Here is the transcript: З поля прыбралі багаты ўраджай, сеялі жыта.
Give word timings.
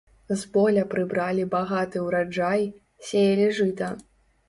З 0.29 0.37
поля 0.55 0.85
прыбралі 0.93 1.45
багаты 1.53 2.03
ўраджай, 2.07 2.67
сеялі 3.11 3.51
жыта. 3.63 3.97